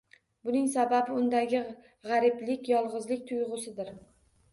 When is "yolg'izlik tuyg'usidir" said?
2.73-3.93